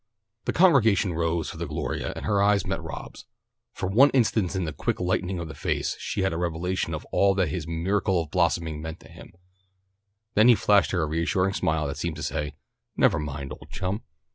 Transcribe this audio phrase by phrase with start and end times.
[0.45, 3.27] _"The congregation rose for the Gloria and her eyes met Rob's.
[3.71, 7.05] For one instant in the quick lighting of his face she had a revelation of
[7.11, 9.31] all that his "miracle of blossoming" meant to him,
[10.33, 12.55] then he flashed her a reassuring smile that seemed to say:
[12.97, 14.01] "Never mind, old chum.